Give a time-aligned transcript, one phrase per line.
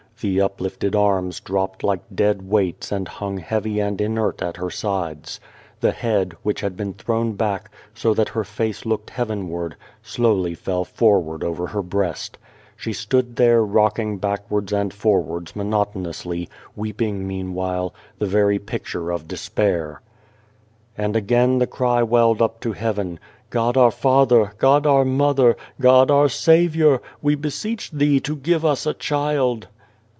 [0.21, 5.39] The uplifted arms dropped like dead weights and hung heavy and inert at her sides.
[5.79, 10.85] The head, which had been thrown back, so that her face looked heavenward, slowly fell
[10.85, 12.37] forward over her breast.
[12.75, 20.01] She stood there rocking backwards and forwards monotonously, weeping meanwhile, the very picture of despair.
[20.95, 23.17] And again the cry welled up to heaven:
[23.49, 28.85] "God our Father, God our Mother, God our Saviour, we beseech Thee to give us
[28.85, 29.67] a child."